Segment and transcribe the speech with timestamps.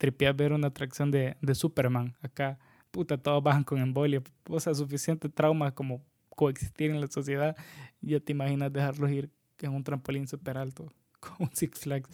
[0.00, 2.16] tripear ver una atracción de, de Superman.
[2.22, 2.58] Acá,
[2.90, 4.22] puta, todos bajan con embolia.
[4.48, 7.54] O sea, suficiente trauma como coexistir en la sociedad.
[8.00, 10.90] Ya te imaginas dejarlos ir en un trampolín súper alto,
[11.20, 12.08] con un Six Flags.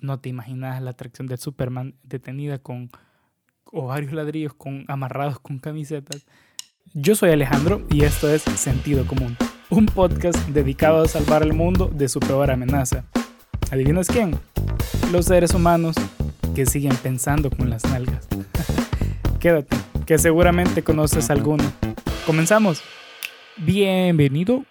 [0.00, 2.90] No te imaginas la atracción de Superman detenida con
[3.66, 6.24] o varios ladrillos con, amarrados con camisetas.
[6.94, 9.36] Yo soy Alejandro y esto es Sentido Común,
[9.68, 13.04] un podcast dedicado a salvar el mundo de su peor amenaza.
[13.70, 14.38] ¿Adivinas quién?
[15.10, 15.96] Los seres humanos
[16.52, 18.26] que siguen pensando con las nalgas.
[19.40, 19.76] Quédate,
[20.06, 21.64] que seguramente conoces alguno.
[22.26, 22.82] Comenzamos.
[23.56, 24.64] Bienvenido.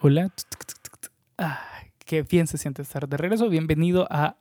[0.00, 0.32] Hola.
[2.04, 3.48] qué bien se siente estar de regreso.
[3.48, 4.36] Bienvenido a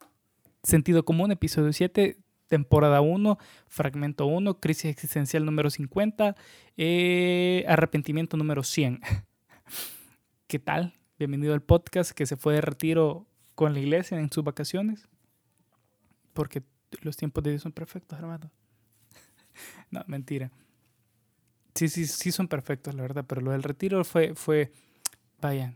[0.64, 3.38] Sentido Común, episodio 7, temporada 1,
[3.68, 6.36] fragmento 1, crisis existencial número 50,
[6.78, 9.02] eh, arrepentimiento número 100.
[10.48, 10.94] ¿Qué tal?
[11.18, 13.26] Bienvenido al podcast que se fue de retiro
[13.56, 15.08] con la iglesia en sus vacaciones.
[16.40, 16.64] Porque
[17.02, 18.50] los tiempos de Dios son perfectos, hermano.
[19.92, 20.50] no, mentira.
[21.76, 24.72] Sí, sí, sí son perfectos, la verdad, pero lo del retiro fue, fue
[25.42, 25.76] vaya,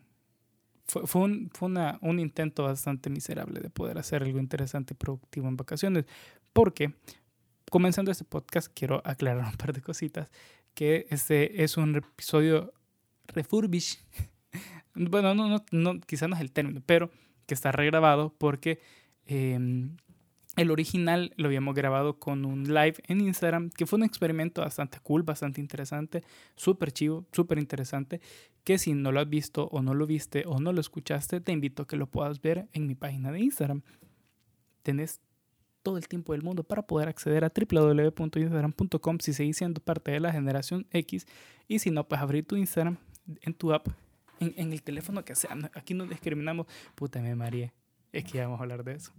[0.88, 4.95] fue, fue, un, fue una, un intento bastante miserable de poder hacer algo interesante y
[4.95, 6.05] productivo en vacaciones.
[6.53, 6.94] Porque,
[7.70, 10.31] comenzando este podcast, quiero aclarar un par de cositas.
[10.73, 12.73] Que este es un episodio
[13.27, 14.02] refurbish.
[14.95, 17.11] bueno, no, no, no, quizás no es el término, pero
[17.48, 18.80] que está regrabado porque
[19.25, 19.59] eh,
[20.55, 24.99] el original lo habíamos grabado con un live en Instagram, que fue un experimento bastante
[25.01, 26.23] cool, bastante interesante,
[26.55, 28.21] súper chivo, súper interesante,
[28.63, 31.51] que si no lo has visto o no lo viste o no lo escuchaste, te
[31.51, 33.81] invito a que lo puedas ver en mi página de Instagram.
[34.83, 35.19] Tenés
[35.81, 40.19] todo el tiempo del mundo para poder acceder a www.instagram.com si seguís siendo parte de
[40.19, 41.25] la generación X
[41.67, 42.97] y si no, pues abrir tu Instagram
[43.41, 43.87] en tu app,
[44.39, 45.57] en, en el teléfono que sea.
[45.73, 47.73] Aquí no discriminamos, puta me María,
[48.11, 49.11] es que ya vamos a hablar de eso.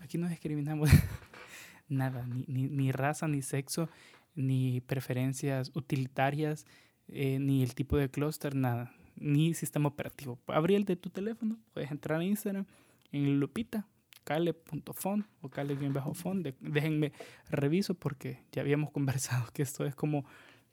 [0.00, 0.90] Aquí no discriminamos
[1.88, 3.88] nada, ni, ni, ni, raza, ni sexo,
[4.34, 6.66] ni preferencias utilitarias,
[7.08, 10.38] eh, ni el tipo de clúster, nada, ni sistema operativo.
[10.46, 12.66] Abrí el de tu teléfono, puedes entrar a Instagram
[13.12, 13.86] en lupita,
[14.24, 16.42] cale.fon o cale-fon.
[16.60, 17.12] déjenme
[17.50, 20.24] reviso porque ya habíamos conversado que esto es como,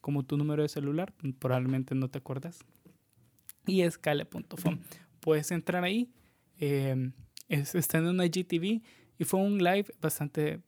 [0.02, 2.60] como tu número de celular, probablemente no te acuerdas.
[3.66, 4.82] Y es cale.fon.
[5.22, 6.12] Puedes entrar ahí,
[6.60, 7.12] eh,
[7.50, 8.84] está en una IGTV
[9.18, 10.62] y fue un live bastante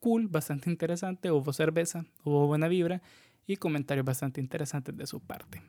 [0.00, 1.30] cool, bastante interesante.
[1.30, 3.02] Hubo cerveza, hubo buena vibra
[3.46, 5.62] y comentarios bastante interesantes de su parte.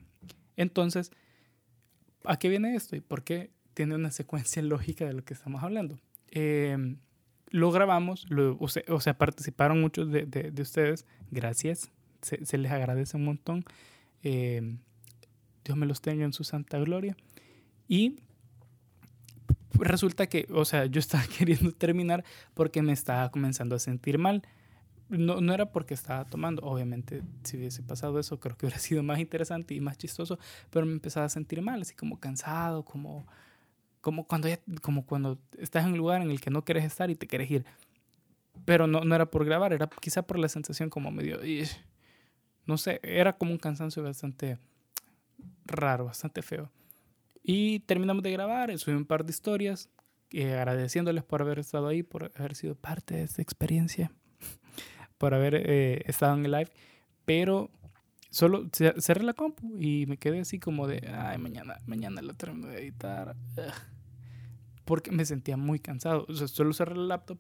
[0.55, 1.11] Entonces,
[2.23, 5.63] ¿a qué viene esto y por qué tiene una secuencia lógica de lo que estamos
[5.63, 6.00] hablando?
[6.31, 6.97] Eh,
[7.50, 8.25] lo grabamos,
[8.59, 11.91] o, sea, participaron muchos de, de, de ustedes, gracias,
[12.22, 13.63] se, les agradece un montón.
[14.23, 14.78] Eh,
[15.63, 17.16] Dios me los tenga en su santa gloria.
[17.88, 18.19] Y
[19.73, 22.23] resulta que, o sea, yo estaba queriendo terminar
[22.53, 24.44] porque me estaba comenzando a sentir mal.
[25.09, 29.03] No, no era porque estaba tomando, obviamente si hubiese pasado eso creo que hubiera sido
[29.03, 30.38] más interesante y más chistoso,
[30.69, 33.25] pero me empezaba a sentir mal, así como cansado, como,
[34.01, 37.09] como, cuando, ya, como cuando estás en un lugar en el que no quieres estar
[37.09, 37.66] y te quieres ir.
[38.66, 41.39] Pero no, no era por grabar, era quizá por la sensación como medio,
[42.66, 44.57] no sé, era como un cansancio bastante
[45.66, 46.69] raro, bastante feo.
[47.50, 49.90] Y terminamos de grabar, subí un par de historias,
[50.31, 54.12] eh, agradeciéndoles por haber estado ahí, por haber sido parte de esta experiencia,
[55.18, 56.69] por haber eh, estado en el live.
[57.24, 57.72] Pero
[58.30, 62.68] solo cerré la compu y me quedé así como de, ay, mañana, mañana la termino
[62.68, 63.34] de editar.
[64.84, 66.25] Porque me sentía muy cansado.
[66.28, 67.40] O sea, solo cerré el laptop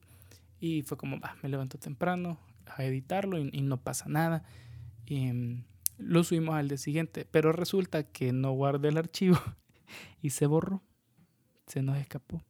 [0.61, 4.45] y fue como, bah, me levanto temprano a editarlo y, y no pasa nada.
[5.05, 5.63] Y um,
[5.97, 9.37] lo subimos al día siguiente, pero resulta que no guardé el archivo
[10.21, 10.81] y se borró.
[11.67, 12.41] Se nos escapó.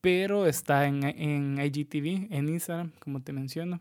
[0.00, 3.80] Pero está en, en IGTV, en Instagram, como te menciono.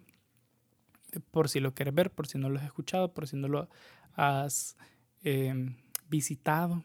[1.32, 3.70] Por si lo quieres ver, por si no lo has escuchado, por si no lo
[4.16, 4.78] has
[5.24, 5.76] eh,
[6.10, 6.84] visitado.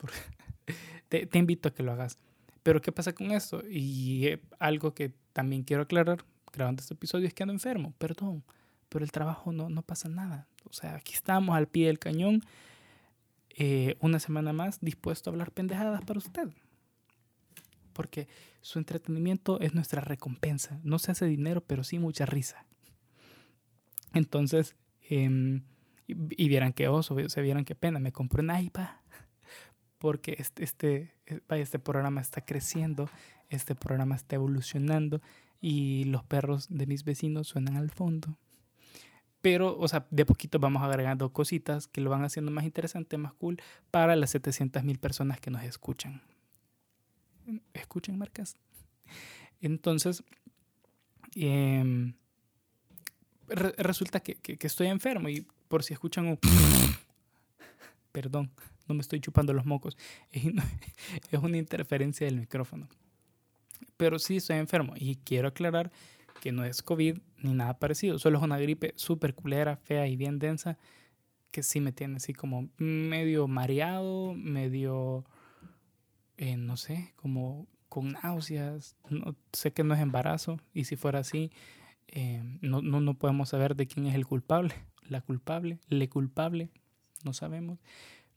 [1.08, 2.18] te, te, invito a que lo hagas.
[2.62, 3.62] Pero ¿qué pasa con esto?
[3.68, 8.44] Y eh, algo que también quiero aclarar grabando este episodio es que ando enfermo, perdón.
[8.88, 10.48] Pero el trabajo no, no pasa nada.
[10.64, 12.42] O sea, aquí estamos al pie del cañón
[13.56, 16.48] eh, una semana más dispuesto a hablar pendejadas para usted.
[17.92, 18.28] Porque
[18.60, 20.78] su entretenimiento es nuestra recompensa.
[20.84, 22.66] No se hace dinero, pero sí mucha risa.
[24.12, 24.76] Entonces,
[25.08, 25.60] eh,
[26.06, 27.98] y, vieran qué oso, se vieran qué pena.
[27.98, 28.88] Me compré un iPad
[29.98, 31.14] porque este, este,
[31.48, 33.08] este programa está creciendo,
[33.48, 35.20] este programa está evolucionando
[35.60, 38.38] y los perros de mis vecinos suenan al fondo.
[39.46, 43.32] Pero, o sea, de poquito vamos agregando cositas que lo van haciendo más interesante, más
[43.34, 43.62] cool
[43.92, 46.20] para las 700 mil personas que nos escuchan.
[47.72, 48.56] ¿Escuchan, marcas?
[49.60, 50.24] Entonces,
[51.36, 52.14] em,
[53.46, 56.40] resulta que, que, estoy enfermo y por si escuchan un...
[58.10, 58.50] Perdón,
[58.88, 59.96] no me estoy chupando los mocos.
[61.30, 62.88] Es una interferencia del micrófono.
[63.96, 65.92] Pero sí estoy enfermo y quiero aclarar
[66.46, 68.20] que no es COVID ni nada parecido.
[68.20, 70.78] Solo es una gripe súper culera, fea y bien densa
[71.50, 75.24] que sí me tiene así como medio mareado, medio,
[76.36, 78.94] eh, no sé, como con náuseas.
[79.10, 81.50] No, sé que no es embarazo y si fuera así,
[82.06, 84.72] eh, no, no, no podemos saber de quién es el culpable,
[85.08, 86.70] la culpable, le culpable,
[87.24, 87.80] no sabemos.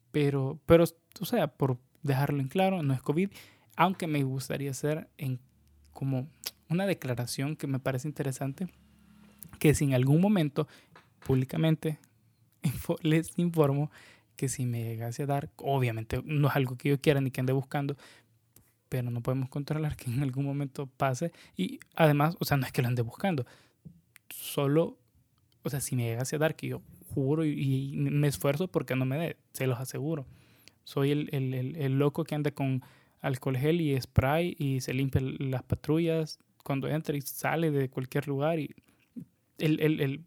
[0.09, 0.85] Pero, pero,
[1.19, 3.29] o sea, por dejarlo en claro, no es COVID,
[3.75, 5.39] aunque me gustaría hacer en
[5.99, 6.29] como
[6.69, 8.69] una declaración que me parece interesante,
[9.59, 10.65] que si en algún momento
[11.27, 11.99] públicamente
[13.01, 13.91] les informo
[14.37, 17.41] que si me llegase a dar, obviamente no es algo que yo quiera ni que
[17.41, 17.97] ande buscando,
[18.87, 21.33] pero no podemos controlar que en algún momento pase.
[21.57, 23.45] Y además, o sea, no es que lo ande buscando,
[24.29, 24.97] solo,
[25.63, 26.81] o sea, si me llegase a dar, que yo
[27.13, 30.25] juro y, me esfuerzo porque no me dé, se los aseguro.
[30.85, 32.83] Soy el, el, el, el, loco que anda con
[33.21, 38.27] alcohol gel y spray y se limpia las patrullas cuando entra y sale de cualquier
[38.27, 38.59] lugar.
[38.59, 38.75] Y
[39.57, 40.25] el, el,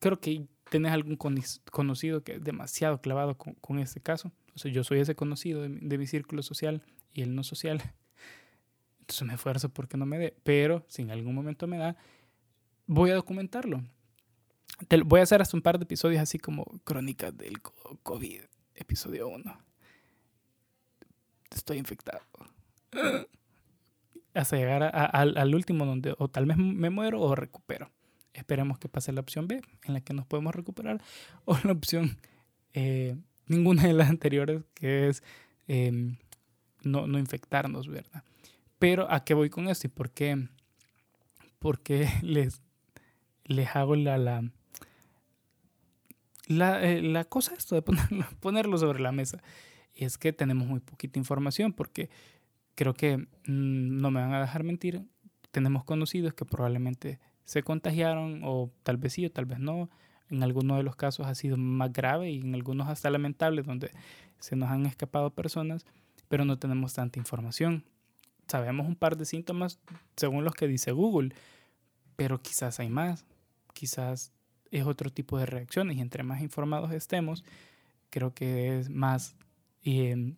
[0.00, 4.32] creo que tenés algún conocido que es demasiado clavado con, con este caso.
[4.64, 6.82] O yo soy ese conocido de, de mi círculo social
[7.12, 7.82] y el no social.
[9.00, 10.36] Entonces me esfuerzo porque no me dé.
[10.44, 11.96] Pero si en algún momento me da,
[12.86, 13.82] voy a documentarlo.
[15.06, 17.60] Voy a hacer hasta un par de episodios así como crónicas del
[18.02, 18.42] COVID,
[18.74, 19.67] episodio 1.
[21.54, 22.20] Estoy infectado.
[24.34, 27.90] Hasta llegar a, al último donde o tal vez me muero o recupero.
[28.38, 31.02] Esperemos que pase la opción B, en la que nos podemos recuperar,
[31.44, 32.18] o la opción
[32.72, 33.16] eh,
[33.46, 35.24] ninguna de las anteriores, que es
[35.66, 36.16] em,
[36.84, 38.22] no, no, infectarnos, ¿verdad?
[38.78, 40.48] Pero ¿a qué voy con esto y por qué,
[41.58, 41.80] por
[42.22, 42.62] les,
[43.44, 44.44] les hago la, la,
[46.46, 49.42] la, eh, cosa esto de ponerlo, ponerlo sobre la mesa?
[49.98, 52.08] Y es que tenemos muy poquita información porque
[52.76, 55.02] creo que mm, no me van a dejar mentir.
[55.50, 59.90] Tenemos conocidos que probablemente se contagiaron o tal vez sí o tal vez no.
[60.30, 63.90] En algunos de los casos ha sido más grave y en algunos hasta lamentable donde
[64.38, 65.84] se nos han escapado personas,
[66.28, 67.84] pero no tenemos tanta información.
[68.46, 69.80] Sabemos un par de síntomas
[70.14, 71.34] según los que dice Google,
[72.14, 73.26] pero quizás hay más,
[73.74, 74.30] quizás
[74.70, 77.42] es otro tipo de reacciones y entre más informados estemos,
[78.10, 79.34] creo que es más
[79.96, 80.36] em,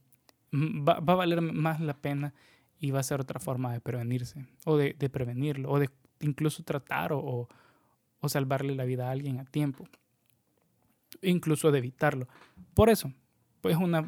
[0.52, 2.35] va, va, a valer más la pena
[2.79, 6.62] y va a ser otra forma de prevenirse o de, de prevenirlo o de incluso
[6.62, 7.49] tratar o,
[8.20, 9.88] o, salvarle la vida a alguien a tiempo,
[11.23, 12.29] incluso de evitarlo.
[12.75, 13.12] Por eso,
[13.61, 14.02] pues una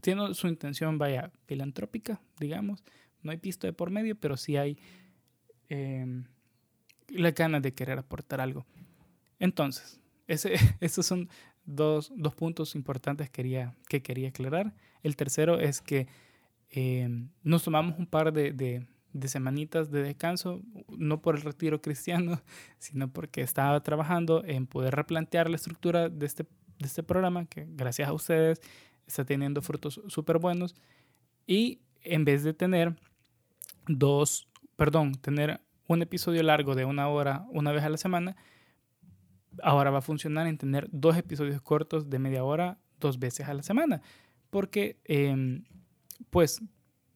[0.00, 2.84] tiene su intención, vaya, filantrópica, digamos,
[3.22, 4.78] no hay pisto de por medio, pero sí hay
[5.68, 6.24] eh,
[7.08, 8.66] la ganas de querer aportar algo.
[9.38, 11.28] Entonces, ese, esos son
[11.64, 14.74] dos, dos puntos importantes quería, que quería aclarar.
[15.02, 16.06] El tercero es que
[16.70, 17.08] eh,
[17.42, 18.52] nos tomamos un par de,
[19.12, 22.40] de semanitas de descanso, no por el retiro cristiano,
[22.78, 27.66] sino porque estaba trabajando en poder replantear la estructura de este, de este programa, que
[27.68, 28.60] gracias a ustedes
[29.06, 30.74] está teniendo frutos súper buenos.
[31.46, 32.96] Y en vez de tener
[33.86, 38.36] dos, perdón, tener un episodio largo de una hora una vez a la semana,
[39.62, 43.54] ahora va a funcionar en tener dos episodios cortos de media hora dos veces a
[43.54, 44.02] la semana.
[44.50, 45.64] Porque, em,
[46.30, 46.60] pues,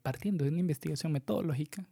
[0.02, 1.84] partiendo de una investigación metodológica,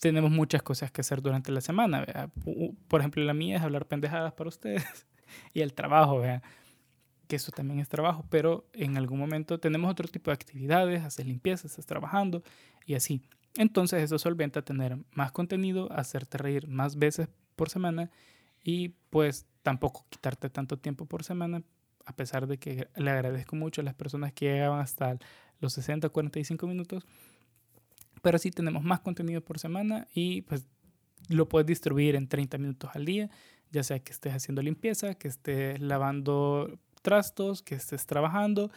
[0.00, 2.30] tenemos muchas cosas que hacer durante la semana.
[2.88, 4.84] Por ejemplo, la mía es hablar pendejadas para ustedes
[5.54, 6.42] y el trabajo, ¿vea?
[7.30, 11.26] que eso también es trabajo, pero en algún momento tenemos otro tipo de actividades, hacer
[11.26, 12.42] limpieza, estás trabajando
[12.84, 13.22] y así.
[13.56, 18.10] Entonces eso solventa tener más contenido, hacerte reír más veces por semana
[18.62, 21.62] y pues tampoco quitarte tanto tiempo por semana,
[22.06, 25.18] a pesar de que le agradezco mucho a las personas que llegaban hasta
[25.60, 27.04] los 60, 45 minutos.
[28.22, 30.66] Pero sí tenemos más contenido por semana y pues
[31.28, 33.30] lo puedes distribuir en 30 minutos al día,
[33.70, 38.70] ya sea que estés haciendo limpieza, que estés lavando trastos, que estés trabajando,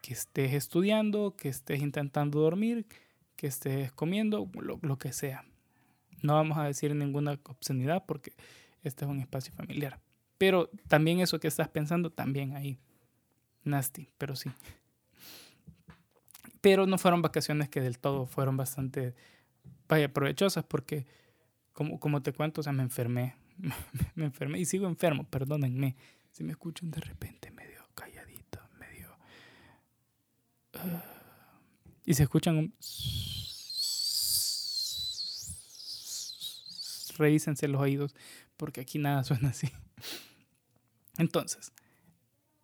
[0.00, 2.86] que estés estudiando, que estés intentando dormir,
[3.36, 5.44] que estés comiendo, lo, lo que sea.
[6.22, 8.32] No vamos a decir ninguna obscenidad porque
[8.82, 10.00] este es un espacio familiar.
[10.38, 12.78] Pero también eso que estás pensando, también ahí.
[13.64, 14.50] Nasty, pero sí.
[16.60, 19.14] Pero no fueron vacaciones que del todo fueron bastante,
[19.88, 21.06] vaya, provechosas porque,
[21.72, 23.36] como, como te cuento, o sea, me enfermé.
[24.14, 25.96] me enfermé y sigo enfermo, perdónenme.
[26.30, 29.16] Si me escuchan de repente medio calladito, medio...
[30.74, 31.00] Uh,
[32.04, 32.74] y se escuchan un...
[37.18, 38.14] revísense los oídos,
[38.58, 39.70] porque aquí nada suena así.
[41.16, 41.72] Entonces,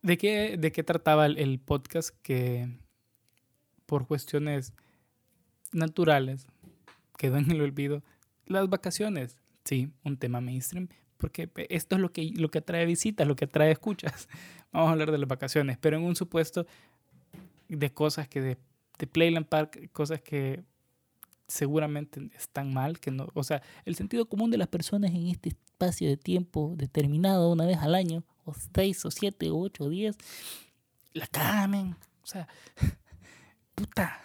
[0.02, 2.68] ¿de qué, de qué trataba el, podcast que
[3.86, 4.74] por cuestiones
[5.72, 6.46] naturales
[7.16, 8.02] quedó en el olvido?
[8.46, 13.26] Las vacaciones, sí, un tema mainstream, porque esto es lo que, lo que atrae visitas,
[13.26, 14.28] lo que atrae escuchas.
[14.72, 16.66] Vamos a hablar de las vacaciones, pero en un supuesto
[17.68, 18.58] de cosas que de,
[18.98, 20.62] de Playland Park, cosas que
[21.46, 25.50] seguramente están mal, que no, o sea, el sentido común de las personas en este
[25.50, 29.88] espacio de tiempo determinado una vez al año, o seis, o siete, o ocho, o
[29.88, 30.16] diez,
[31.12, 32.48] la camen, o sea,
[33.74, 34.20] puta.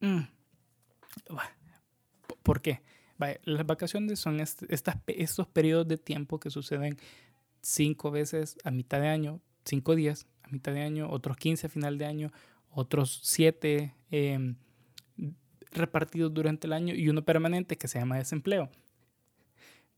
[0.00, 0.20] Mm.
[2.42, 2.82] ¿Por qué?
[3.44, 6.98] las vacaciones son estas, estos periodos de tiempo que suceden
[7.62, 11.70] cinco veces a mitad de año, cinco días a mitad de año, otros 15 a
[11.70, 12.32] final de año,
[12.74, 14.56] otros siete em,
[15.74, 18.70] repartidos durante el año y uno permanente que se llama desempleo.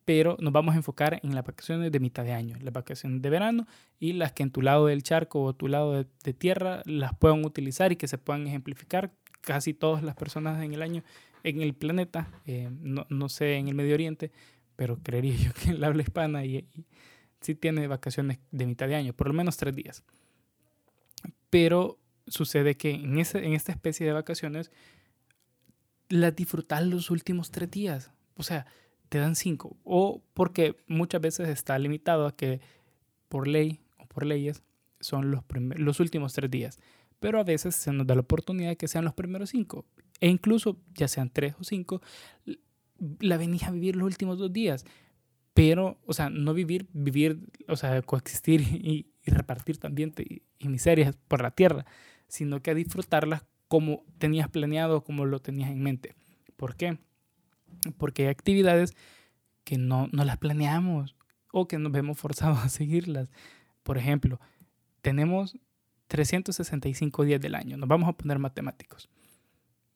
[0.04, 3.30] Pero nos vamos a enfocar en las vacaciones de mitad de año, las vacaciones de
[3.30, 3.66] verano
[3.98, 7.44] y las que en tu lado del charco o tu lado de, tierra las puedan
[7.44, 9.12] utilizar y que se puedan ejemplificar.
[9.40, 11.04] Casi todas las personas en el año,
[11.44, 14.32] en el planeta, eh, no, no, sé en el Medio Oriente,
[14.74, 16.84] pero creería yo que en la habla hispana y, y
[17.40, 20.02] sí tiene vacaciones de mitad de año, por lo menos tres días.
[21.48, 24.70] Pero sucede que en, ese, en esta especie de vacaciones
[26.08, 28.10] las disfrutas los últimos tres días.
[28.34, 28.66] O sea,
[29.08, 29.76] te dan cinco.
[29.84, 32.60] O porque muchas veces está limitado a que
[33.28, 34.62] por ley o por leyes
[35.00, 35.42] son los,
[35.76, 36.78] los últimos tres días.
[37.20, 39.86] Pero a veces se nos da la oportunidad de que sean los primeros cinco.
[40.20, 42.00] E incluso, ya sean tres o cinco,
[43.20, 44.84] la venís a vivir los últimos dos días.
[45.54, 51.16] Pero, o sea, no vivir, vivir, o sea, coexistir y, repartir también y, y miserias
[51.26, 51.84] por la tierra,
[52.28, 56.14] sino que a disfrutarlas como tenías planeado, como lo tenías en mente.
[56.56, 56.98] ¿Por qué?
[57.98, 58.94] Porque hay actividades
[59.64, 61.16] que no, no las planeamos
[61.52, 63.30] o que nos vemos forzados a seguirlas.
[63.82, 64.40] Por ejemplo,
[65.02, 65.56] tenemos
[66.08, 67.76] 365 días del año.
[67.76, 69.08] Nos vamos a poner matemáticos.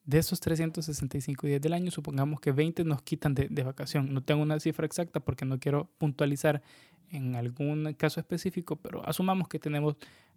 [0.03, 4.13] De esos 365 días del año, supongamos que 20 nos quitan de, de, vacación.
[4.13, 6.61] No tengo una cifra exacta porque no quiero puntualizar
[7.09, 9.95] en algún caso específico, pero asumamos que tenemos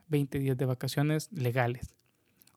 [0.08, 1.94] 20 días de vacaciones legales.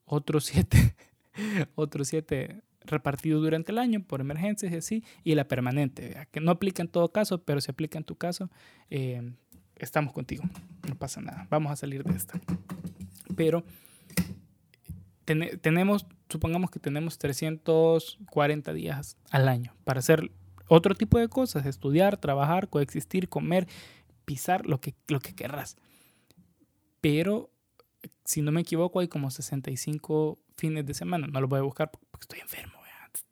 [0.05, 0.95] Otros 7
[1.75, 6.51] otros siete repartidos durante el año por emergencias y así, y la permanente, que no
[6.51, 8.49] aplica en todo caso, pero si aplica en tu caso,
[8.89, 9.33] eh,
[9.75, 10.43] estamos contigo,
[10.87, 12.39] no pasa nada, vamos a salir de esta.
[13.35, 13.63] Pero
[15.61, 20.31] tenemos, supongamos que tenemos 340 días al año para hacer
[20.69, 23.67] otro tipo de cosas, estudiar, trabajar, coexistir, comer,
[24.23, 25.75] pisar, lo que, lo que querrás
[27.01, 27.51] pero
[28.25, 31.27] si no me equivoco hay como 65 fines de semana.
[31.27, 32.77] No lo voy a buscar porque estoy enfermo,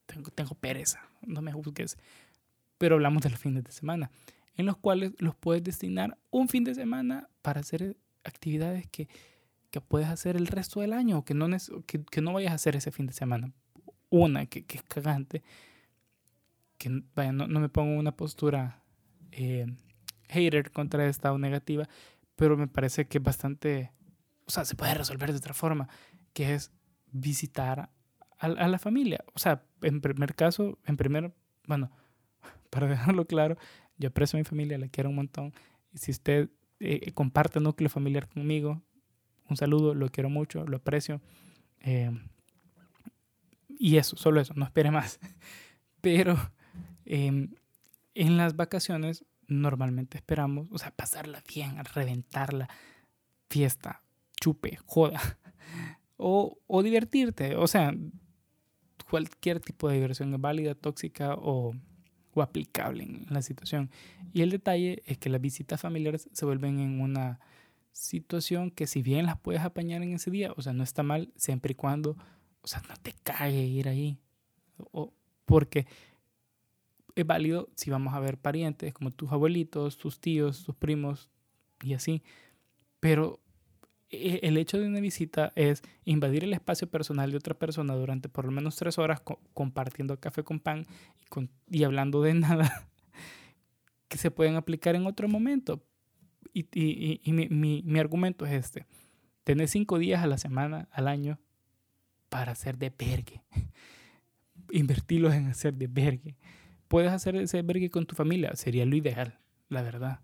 [0.05, 1.97] tengo, tengo pereza, no me juzgues.
[2.77, 4.11] Pero hablamos de los fines de semana,
[4.55, 9.07] en los cuales los puedes destinar un fin de semana para hacer actividades que,
[9.71, 11.47] que puedes hacer el resto del año o que no,
[11.85, 13.51] que, que no vayas a hacer ese fin de semana.
[14.09, 15.43] Una que, que es cagante,
[16.77, 18.81] que vaya, no, no me pongo una postura
[19.31, 19.65] eh,
[20.29, 21.87] hater contra esta o negativa,
[22.35, 23.91] pero me parece que es bastante,
[24.45, 25.87] o sea, se puede resolver de otra forma,
[26.33, 26.71] que es
[27.11, 27.89] visitar
[28.39, 29.23] a, la familia.
[29.33, 31.33] O sea, en primer caso, en primer,
[31.67, 31.91] bueno,
[32.69, 33.57] para dejarlo claro,
[33.97, 35.53] yo aprecio a mi familia, la quiero un montón.
[35.93, 36.49] Y si usted
[36.79, 38.81] eh, comparte núcleo familiar conmigo,
[39.49, 41.21] un saludo, lo quiero mucho, lo aprecio.
[41.81, 42.11] Eh,
[43.67, 45.19] y eso, solo eso, no espere más.
[46.01, 46.35] Pero
[47.05, 47.53] em,
[48.13, 52.69] en las vacaciones normalmente esperamos, o sea, pasarla bien, reventarla,
[53.49, 54.01] fiesta,
[54.39, 55.19] chupe, joda,
[56.17, 57.93] o, o divertirte, o sea,
[59.09, 61.73] cualquier tipo de diversión es válida, tóxica o,
[62.33, 63.89] o aplicable en la situación.
[64.33, 67.39] Y el detalle es que las visitas familiares se vuelven en una
[67.91, 71.31] situación que si bien las puedes apañar en ese día, o sea, no está mal
[71.37, 72.17] siempre y cuando,
[72.61, 74.19] o sea, no te cague ir ahí.
[74.91, 75.13] O,
[75.45, 75.87] porque
[77.15, 81.29] es válido si vamos a ver parientes como tus abuelitos, tus tíos, tus primos
[81.81, 82.21] y así.
[82.99, 83.39] Pero
[84.09, 88.27] e, el hecho de una visita es invadir el espacio personal de otra persona durante
[88.29, 89.21] por lo menos tres horas
[89.53, 90.85] compartiendo café con pan
[91.69, 92.89] y, hablando de nada
[94.09, 95.83] que se pueden aplicar en otro momento.
[96.53, 98.85] Y, mi, argumento es este.
[99.43, 101.37] Tener cinco días a la semana, al año,
[102.29, 103.43] para hacer de vergue.
[104.71, 106.37] Invertirlos en hacer de vergue
[106.95, 109.37] puedes hacer ese albergue con tu familia, sería lo ideal,
[109.67, 110.21] la verdad.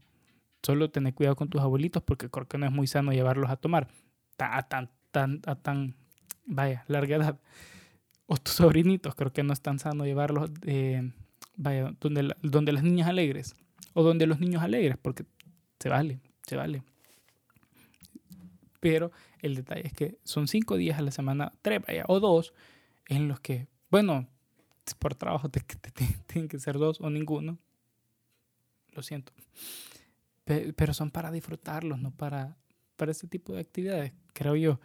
[0.64, 3.58] Solo tener cuidado con tus abuelitos porque creo que no es muy sano llevarlos a
[3.58, 3.90] tomar
[4.38, 5.96] a tan, tan, a tan,
[6.46, 7.42] vaya, larga edad.
[8.26, 11.12] o tus sobrinitos, creo que no es tan sano llevarlos eh,
[11.58, 13.54] vaya, donde, donde las niñas alegres
[13.94, 15.26] o donde los niños alegres, porque
[15.78, 16.84] se vale, se vale.
[18.80, 19.12] Pero
[19.42, 22.54] el detalle es que son cinco días a la semana, tres vaya, o dos,
[23.08, 24.30] en los que, bueno,
[24.96, 25.50] por trabajo
[26.28, 27.58] tienen que ser dos o ninguno.
[28.94, 29.34] Lo siento.
[30.44, 32.58] Pero, son para disfrutarlos, no para,
[32.98, 34.80] para ese tipo de actividades, creo yo.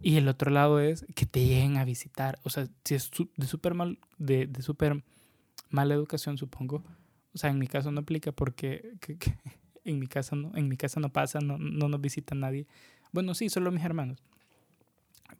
[0.00, 2.40] Y el otro lado es que te lleguen a visitar.
[2.42, 5.04] O sea, si es de súper mal, de, de super
[5.70, 6.82] mala educación, supongo.
[7.34, 8.94] O sea, en mi caso no aplica porque
[9.84, 12.66] en, mi casa no, en mi casa no pasa, no, no nos visita nadie.
[13.12, 14.22] Bueno, sí, solo mis hermanos.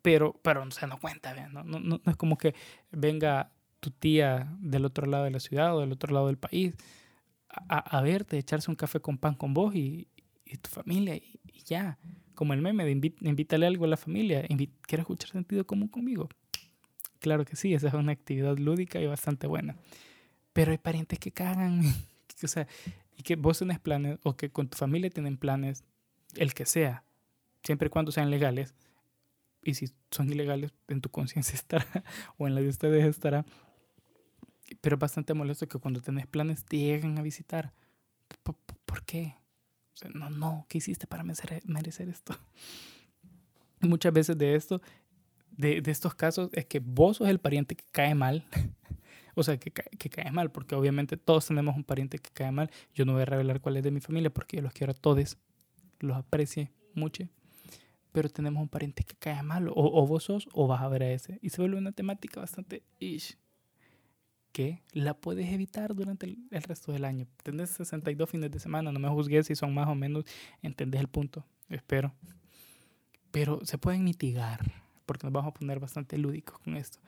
[0.00, 1.64] Pero, pero, o sea, no cuenta, ¿no?
[1.64, 2.54] No, no, es como que
[2.90, 6.76] venga tu tía del otro lado de la ciudad o del otro lado del país
[7.48, 10.08] a, verte, echarse un café con pan con vos y,
[10.62, 11.98] tu familia y, ya.
[12.34, 14.42] Como el meme de invítale algo a la familia.
[14.46, 16.28] ¿Quieres escuchar sentido común conmigo?
[17.18, 19.76] Claro que sí, esa es una actividad lúdica y bastante buena.
[20.52, 21.82] Pero hay parientes que cagan.
[22.42, 22.68] o sea,
[23.16, 25.84] y que vos tenés planes o que con tu familia tienen planes,
[26.36, 27.04] el que sea,
[27.64, 28.74] siempre y cuando sean legales.
[29.62, 31.86] Y si son ilegales, en tu conciencia estará
[32.38, 33.44] o en la de ustedes estará.
[34.80, 37.72] Pero es bastante molesto que cuando tenés planes te lleguen a visitar.
[38.42, 39.34] ¿Por, qué?
[39.92, 42.34] O sea, no, no, ¿qué hiciste para merecer, merecer esto?
[43.80, 44.80] Muchas veces de esto,
[45.50, 48.46] de, de, estos casos, es que vos sos el pariente que cae mal
[49.34, 52.70] o sea, que, que cae mal, porque obviamente todos tenemos un pariente que cae mal.
[52.94, 54.94] Yo no voy a revelar cuál es de mi familia porque yo los quiero a
[54.94, 55.38] todos,
[56.00, 57.28] los aprecie mucho.
[58.12, 61.02] Pero tenemos un pariente que cae mal, o, o vos sos, o vas a ver
[61.02, 61.38] a ese.
[61.40, 63.38] Y se vuelve una temática bastante ish,
[64.52, 67.26] que la puedes evitar durante el, resto del año.
[67.42, 70.24] Tenés 62 fines de semana, no me juzgues si son más o menos,
[70.60, 72.14] entendés el punto, espero.
[73.30, 74.60] Pero se pueden mitigar,
[75.06, 77.00] porque nos vamos a poner bastante lúdicos con esto.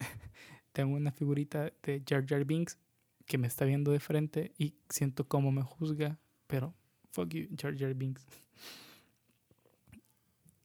[0.72, 2.78] tengo una figurita de Jar Jar Binks
[3.26, 6.74] que me está viendo de frente y siento cómo me juzga, pero
[7.10, 8.26] fuck you, Jar Jar Binks.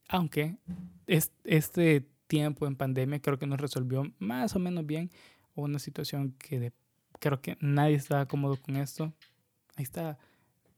[0.07, 0.57] Aunque
[1.07, 5.11] este tiempo en pandemia creo que nos resolvió más o menos bien
[5.63, 6.73] una situación que
[7.19, 9.13] creo que nadie estaba cómodo con esto.
[9.75, 10.17] Ahí está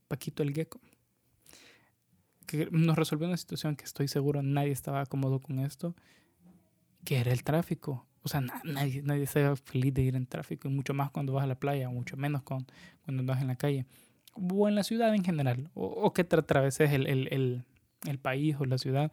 [0.07, 0.79] Paquito el Gecko.
[2.45, 5.95] Que nos resolvió una situación que estoy seguro nadie estaba cómodo con esto,
[7.03, 8.05] que era el tráfico.
[8.23, 11.43] O sea, nadie, nadie está feliz de ir en tráfico, y mucho más cuando vas
[11.43, 12.65] a la playa, mucho menos con,
[13.03, 13.85] cuando vas en la calle,
[14.33, 17.63] o en la ciudad en general, o, que te atraveses el, el, el,
[18.05, 19.11] el, país o la ciudad.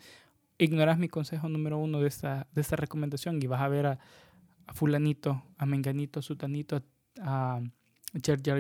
[0.59, 3.98] Ignoras mi consejo número uno de esta, de esta recomendación y vas a ver a,
[4.66, 6.83] a fulanito, a menganito, a sutanito,
[7.20, 7.61] a,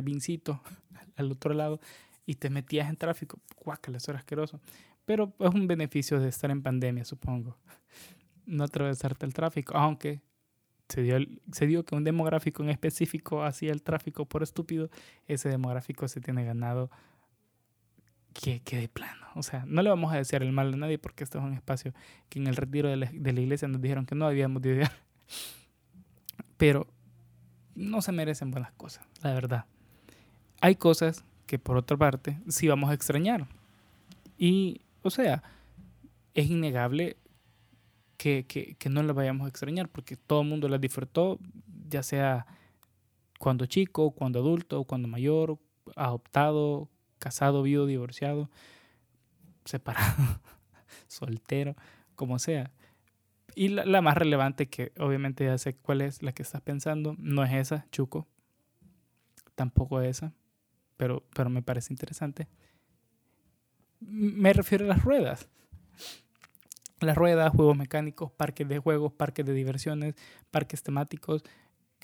[0.02, 0.60] Vincito
[1.16, 1.80] al otro lado
[2.26, 3.40] y te metías en tráfico.
[3.56, 4.60] Guácala, eso era asqueroso.
[5.04, 7.58] Pero es un beneficio de estar en pandemia, supongo.
[8.46, 10.22] No atravesarte el tráfico, aunque
[10.88, 11.18] se dio,
[11.52, 14.90] se dio que un demográfico en específico hacía el tráfico por estúpido,
[15.26, 16.90] ese demográfico se tiene ganado
[18.34, 19.26] que, que de plano.
[19.34, 21.54] O sea, no le vamos a desear el mal a nadie porque esto es un
[21.54, 21.92] espacio
[22.28, 24.92] que en el retiro de la, iglesia nos dijeron que no debíamos de odiar.
[26.56, 26.86] Pero
[27.74, 29.64] no se merecen buenas cosas, la verdad.
[30.60, 33.46] Hay cosas que por otra parte sí vamos a extrañar.
[34.38, 35.42] Y, o sea,
[36.34, 37.16] es innegable
[38.16, 41.38] que, que, no la vayamos a extrañar, porque todo el mundo la disfrutó,
[41.88, 42.46] ya sea
[43.38, 45.58] cuando chico, cuando adulto, cuando mayor,
[45.96, 46.88] adoptado,
[47.18, 48.50] casado, viudo, divorciado,
[49.64, 50.40] separado,
[51.08, 51.76] soltero,
[52.16, 52.70] como sea.
[53.54, 57.14] Y la, la, más relevante, que obviamente ya sé cuál es la que estás pensando,
[57.18, 58.26] no es esa, Chuco.
[59.54, 60.32] Tampoco esa,
[60.96, 62.48] pero, pero me parece interesante.
[64.00, 65.48] Me refiero a las ruedas
[67.04, 70.14] las ruedas, juegos mecánicos, parques de juegos, parques de diversiones,
[70.50, 71.42] parques temáticos.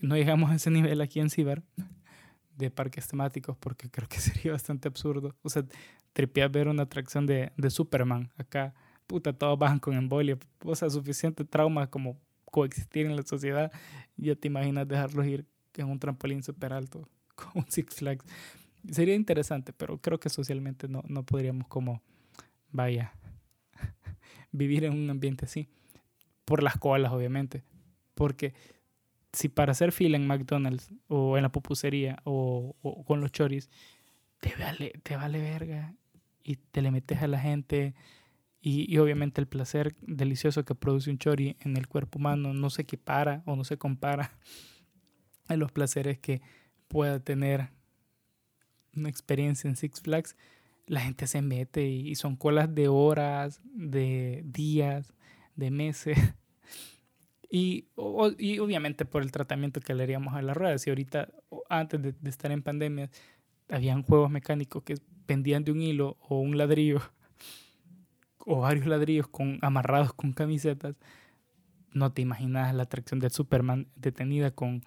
[0.03, 1.63] No llegamos a ese nivel aquí en Ciber
[2.57, 5.37] de parques temáticos porque creo que sería bastante absurdo.
[5.43, 5.65] O sea,
[6.13, 8.75] tripear ver una atracción de, de Superman acá.
[9.11, 10.39] Puta, todos bajan con embolia.
[10.65, 13.73] O sea, suficiente trauma como coexistir en la sociedad.
[14.17, 15.45] Ya te imaginas dejarlos ir
[15.75, 18.25] en un trampolín súper alto con un Six Flags.
[18.89, 22.01] Sería interesante, pero creo que socialmente no, no podríamos como,
[22.71, 23.13] vaya,
[24.53, 25.69] vivir en un ambiente así.
[26.45, 27.65] Por las colas, obviamente.
[28.15, 28.55] Porque
[29.33, 32.77] si para hacer fila en McDonald's o en la pupusería o,
[33.09, 33.71] con los choris,
[34.39, 35.97] te vale, te vale verga
[36.45, 37.97] y te le metes a la gente
[38.63, 42.83] y, obviamente el placer delicioso que produce un chori en el cuerpo humano no se
[42.83, 44.39] equipara o no se compara
[45.49, 46.43] a los placeres que
[46.89, 47.71] pueda tener
[48.95, 50.37] una experiencia en Six Flags
[50.91, 55.15] la gente se mete y, son colas de horas, de días,
[55.57, 56.19] de meses.
[57.53, 57.89] Y,
[58.39, 60.87] y obviamente por el tratamiento que le haríamos a las ruedas.
[60.87, 61.33] Y ahorita,
[61.69, 63.11] antes de, de estar en pandemia,
[63.69, 64.95] habían juegos mecánicos que
[65.27, 67.01] pendían de un hilo o un ladrillo
[68.47, 70.97] o varios ladrillos con, amarrados con camisetas,
[71.93, 74.83] no te imaginas la atracción del Superman detenida con,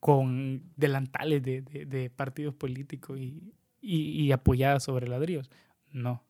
[0.00, 5.50] con delantales de, de, partidos políticos y, y, apoyada sobre ladrillos.
[5.92, 6.24] No.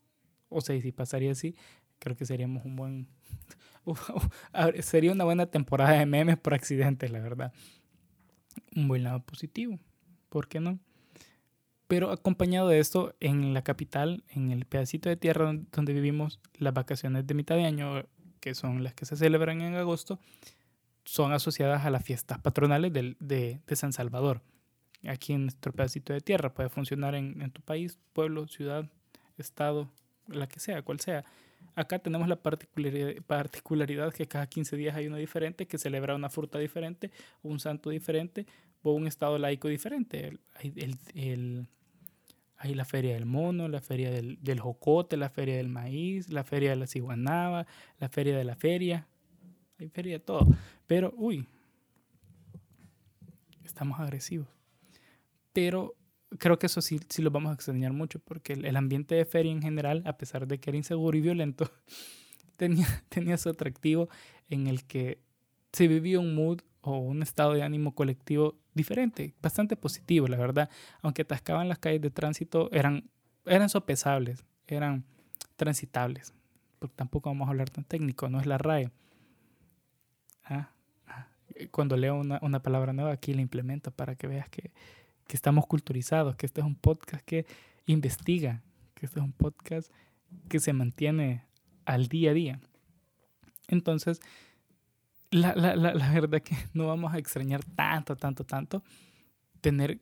[0.49, 1.57] O sea, si pasaría así,
[1.99, 3.09] creo que seríamos un buen...
[4.83, 7.53] sería una buena temporada de memes por accidentes, la verdad.
[8.77, 9.79] Un buen lado positivo.
[10.29, 10.79] ¿Por qué no?
[11.91, 16.73] Pero acompañado de esto, en la capital, en el pedacito de tierra donde vivimos, las
[16.73, 18.05] vacaciones de mitad de año,
[18.39, 20.21] que son las que se celebran en agosto,
[21.05, 24.41] son asociadas a las fiestas patronales de, de, San Salvador.
[25.09, 28.89] Aquí en nuestro pedacito de tierra puede funcionar en, en tu país, pueblo, ciudad,
[29.37, 29.91] estado,
[30.29, 31.25] la que sea, cual sea.
[31.75, 36.31] Acá tenemos la particularidad, particularidad que cada 15 días hay uno diferente que celebra una
[36.31, 37.11] fruta diferente,
[37.43, 38.47] un santo diferente
[38.85, 40.39] o un estado laico diferente.
[40.63, 41.67] el, el
[42.63, 46.45] hay la feria del mono, la feria del, del jocote, la feria del maíz, la
[46.45, 47.67] feria de la ciguanaba,
[47.99, 49.09] la feria de la feria.
[49.79, 50.47] Hay feria de todo.
[50.87, 51.47] Pero, uy,
[53.65, 54.47] estamos agresivos.
[55.55, 55.97] Pero
[56.39, 59.53] creo que eso sí, sí lo vamos a extrañar mucho porque el, ambiente de feria
[59.53, 61.71] en general, a pesar de que era inseguro y violento,
[62.57, 64.11] tenía, tenía su atractivo
[64.51, 65.19] en el que
[65.73, 70.71] se vivía un mood o un estado de ánimo colectivo diferente, bastante positivo, la verdad.
[71.03, 73.11] Aunque atascaban las calles de tránsito, eran,
[73.47, 75.05] eran sopesables, eran
[75.57, 76.35] transitables.
[76.79, 78.91] Porque tampoco vamos a hablar tan técnico, no es la RAE.
[80.45, 80.71] Ah,
[81.07, 81.27] ah,
[81.71, 84.73] cuando leo una, una, palabra nueva, aquí la implemento para que veas que,
[85.27, 87.47] que estamos culturizados, que este es un podcast que
[87.87, 88.63] investiga,
[88.95, 89.93] que este es un podcast
[90.49, 91.45] que se mantiene
[91.85, 92.61] al día a día.
[93.69, 94.21] Entonces,
[95.31, 98.83] la, la, la, la verdad que no vamos a extrañar tanto, tanto, tanto
[99.61, 100.01] tener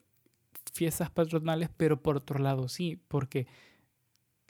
[0.73, 3.47] fiestas patronales, pero por otro lado sí, porque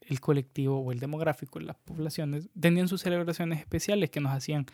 [0.01, 4.67] el colectivo o el demográfico, las poblaciones, tenían sus celebraciones especiales que nos hacían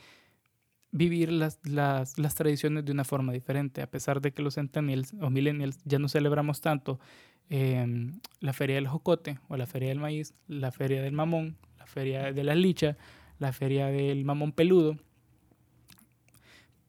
[0.93, 5.13] vivir las, las, las, tradiciones de una forma diferente, a pesar de que los centennials
[5.21, 7.01] o millennials ya no celebramos tanto
[7.49, 11.87] em, la feria del jocote o la feria del maíz, la feria del mamón, la
[11.87, 12.97] feria de la licha,
[13.41, 14.97] la feria del mamón peludo,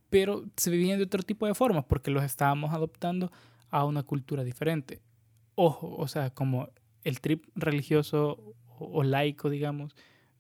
[0.09, 3.31] pero se vivían de otro tipo de formas porque los estábamos adoptando
[3.69, 5.01] a una cultura diferente.
[5.55, 6.69] Ojo, o sea, como
[7.03, 9.95] el trip religioso o, laico, digamos,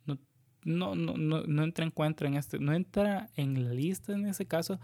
[0.05, 0.17] no,
[0.63, 4.45] no, no, no, entra en cuenta en este, no entra en la lista en ese
[4.45, 4.79] caso,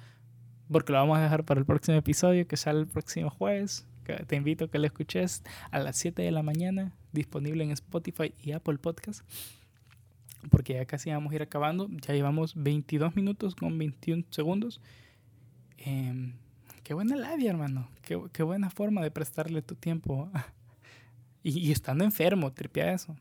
[0.71, 3.87] porque lo vamos a dejar para el próximo episodio que sale el próximo jueves.
[4.27, 8.33] te invito a que lo escuches a las 7 de la mañana, disponible en Spotify
[8.41, 9.25] y Apple Podcast
[10.49, 11.87] porque ya casi vamos a ir acabando.
[11.89, 14.81] Ya llevamos 22 minutos con 21 segundos.
[15.77, 16.33] Em,
[16.83, 17.89] qué buena labia, hermano.
[18.01, 20.29] Qué, qué, buena forma de prestarle tu tiempo.
[21.43, 23.15] y, estando enfermo, tripea eso.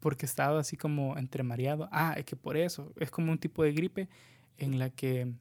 [0.00, 1.88] Porque he estado así como entre mareado.
[1.90, 2.92] Ah, es que por eso.
[2.96, 4.08] Es como un tipo de gripe
[4.56, 5.32] en la que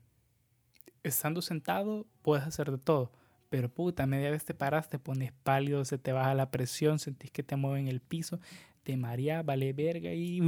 [1.03, 3.11] estando sentado puedes hacer de todo.
[3.49, 7.31] Pero puta, media vez te paras, te pones pálido, se te baja la presión, sentís
[7.31, 8.39] que te mueven el piso,
[8.83, 10.41] te marea, vale verga y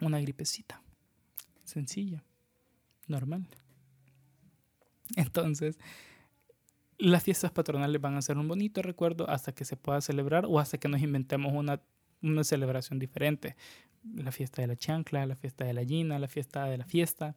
[0.00, 0.82] una gripecita.
[1.64, 2.22] Sencilla,
[3.06, 3.46] normal.
[5.16, 5.78] Entonces,
[6.98, 10.58] las fiestas patronales van a ser un bonito recuerdo hasta que se pueda celebrar o
[10.58, 11.80] hasta que nos inventemos una,
[12.22, 13.56] una celebración diferente.
[14.14, 17.34] La fiesta de la chancla, la fiesta de la gina, la fiesta de la fiesta.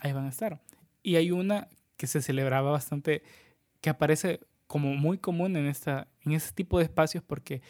[0.00, 0.60] Ahí van a estar.
[1.02, 3.22] Y hay una que se celebraba bastante,
[3.82, 7.60] que aparece como muy común en, esta, en este tipo de espacios porque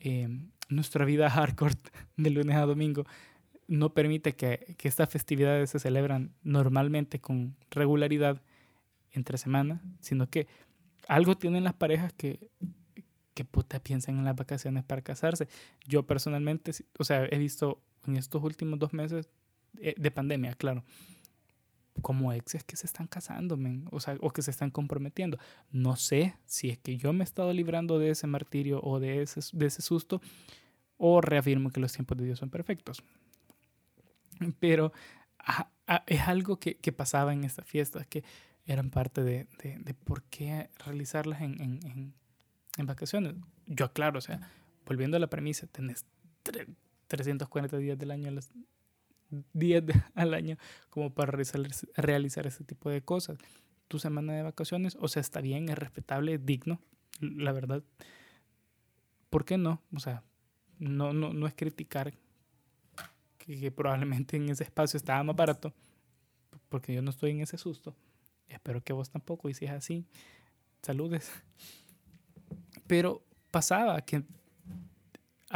[0.00, 0.28] eh,
[0.68, 1.76] nuestra vida hardcore
[2.18, 3.06] de lunes a domingo
[3.68, 8.42] no permite que, que, estas festividades se celebran normalmente con regularidad
[9.12, 10.46] entre semana, sino que
[11.08, 12.50] algo tienen las parejas que,
[13.34, 15.48] que puta piensan en las vacaciones para casarse.
[15.86, 19.28] Yo personalmente, o sea, he visto en estos últimos dos meses
[19.78, 20.84] eh, de pandemia, claro,
[22.02, 23.58] como exes que se están casando,
[23.90, 25.38] o, sea, o que se están comprometiendo.
[25.70, 29.22] No sé si es que yo me he estado librando de ese martirio o de
[29.22, 30.20] ese, de ese susto,
[30.98, 33.02] o reafirmo que los tiempos de Dios son perfectos.
[34.58, 34.92] Pero
[36.06, 38.24] es algo que, que, pasaba en estas fiestas, que
[38.66, 42.14] eran parte de, de, de por qué realizarlas en, en,
[42.76, 43.34] en, vacaciones.
[43.66, 44.50] Yo aclaro, o sea,
[44.84, 46.04] volviendo a la premisa, tenés
[47.06, 48.30] 340 días del año
[49.52, 49.84] días
[50.14, 50.56] al año
[50.90, 51.60] como para realizar,
[51.96, 53.38] realizar ese tipo de cosas.
[53.88, 56.80] Tu semana de vacaciones, o sea, está bien, es respetable, es digno,
[57.20, 57.84] la verdad.
[59.30, 59.80] ¿Por qué no?
[59.94, 60.24] O sea,
[60.78, 62.14] no, no, no es criticar
[63.38, 65.72] que, probablemente en ese espacio estaba más barato,
[66.68, 67.94] porque yo no estoy en ese susto.
[68.48, 70.04] Espero que vos tampoco, y si es así,
[70.82, 71.30] saludes.
[72.86, 74.24] Pero pasaba que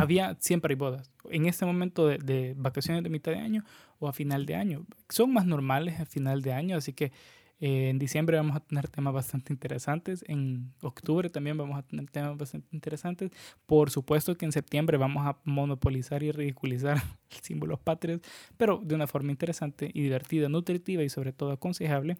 [0.01, 1.11] había, siempre hay bodas.
[1.31, 3.65] En este momento de, de, vacaciones de mitad de año
[3.99, 4.87] o a final de año.
[5.09, 7.13] Son más normales a final de año, así que
[7.61, 10.25] eh, en diciembre vamos a tener temas bastante interesantes.
[10.27, 13.31] En octubre también vamos a tener temas bastante interesantes.
[13.67, 17.03] Por supuesto que en septiembre vamos a monopolizar y ridiculizar
[17.43, 18.21] símbolos patrios,
[18.57, 22.17] pero de una forma interesante y divertida, nutritiva y sobre todo aconsejable.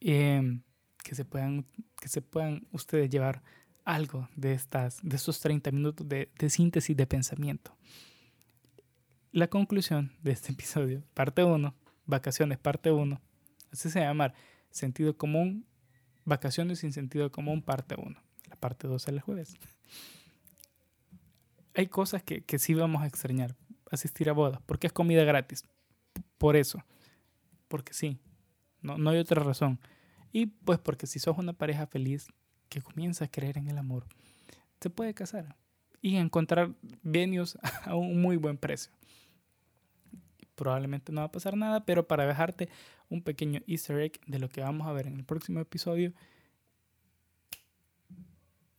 [0.00, 0.62] Em,
[1.04, 1.66] que, se puedan,
[2.00, 3.42] que se puedan ustedes llevar
[3.88, 7.74] algo de, estas, de estos 30 minutos de, de síntesis de pensamiento.
[9.32, 11.74] La conclusión de este episodio, parte 1,
[12.04, 13.20] vacaciones, parte 1
[13.72, 14.32] Así se llama
[14.70, 15.66] Sentido común,
[16.24, 18.20] vacaciones sin sentido común, parte 1.
[18.48, 19.54] La parte 2 es el jueves.
[21.74, 23.56] Hay cosas que, que sí vamos a extrañar.
[23.90, 25.64] Asistir a bodas, porque es comida gratis.
[26.36, 26.84] Por eso.
[27.68, 28.18] Porque sí.
[28.82, 29.80] No, no hay otra razón.
[30.30, 32.28] Y pues porque si sos una pareja feliz
[32.68, 34.06] que comienza a creer en el amor,
[34.80, 35.56] se puede casar
[36.00, 38.92] y encontrar venues a un muy buen precio
[40.58, 42.68] probablemente no va a pasar nada, pero para dejarte
[43.08, 46.12] un pequeño easter egg de lo que vamos a ver en el próximo episodio,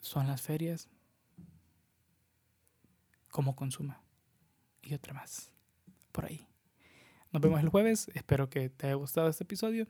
[0.02, 0.90] son las ferias
[3.32, 4.02] como consuma
[4.82, 5.52] y otra más
[6.12, 6.46] por ahí.
[7.32, 9.88] Nos vemos el jueves, espero que te haya gustado este episodio.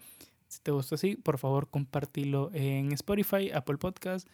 [0.49, 4.27] Si te gustó así, por favor compartilo en Spotify, Apple Podcast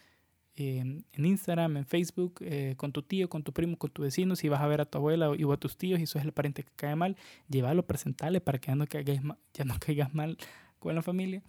[0.56, 4.36] en Instagram, en Facebook, eh, con tu tío, con tu primo, con tu vecino.
[4.36, 6.32] Si vas a ver a tu abuela o a tus tíos y eso es el
[6.32, 7.16] pariente que cae mal,
[7.48, 9.20] llévalo, presentale para que ya no, caigas
[9.52, 10.38] ya no caigas mal
[10.78, 11.42] con la familia.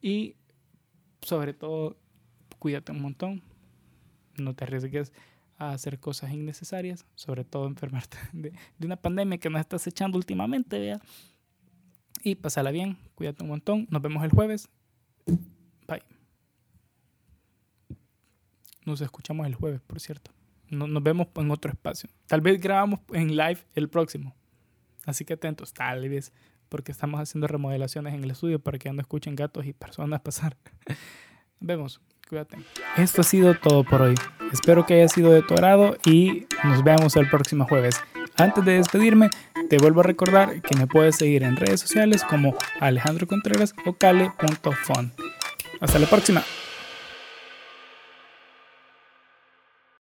[0.00, 0.36] Y
[1.22, 1.96] sobre todo,
[2.58, 3.42] cuídate un montón.
[4.36, 5.12] No te arriesgues
[5.56, 10.18] a hacer cosas innecesarias, sobre todo enfermarte de, de una pandemia que nos estás echando
[10.18, 11.00] últimamente, vea.
[12.26, 13.86] Y pasala bien, cuídate un montón.
[13.90, 14.70] Nos vemos el jueves.
[15.86, 16.02] Bye.
[18.86, 20.30] Nos escuchamos el jueves, por cierto.
[20.70, 22.08] nos vemos en otro espacio.
[22.26, 24.34] Tal vez grabamos en live el próximo.
[25.04, 26.32] Así que atentos, tal vez,
[26.70, 30.56] porque estamos haciendo remodelaciones en el estudio para que no escuchen gatos y personas pasar.
[31.60, 32.56] vemos, cuídate.
[32.96, 34.14] Esto ha sido todo por hoy.
[34.50, 38.00] Espero que haya sido de tu agrado y nos vemos el próximo jueves.
[38.36, 39.30] Antes de despedirme,
[39.68, 43.92] te vuelvo a recordar que me puedes seguir en redes sociales como Alejandro Contreras o
[43.92, 45.12] cale.fon.
[45.80, 46.42] Hasta la próxima.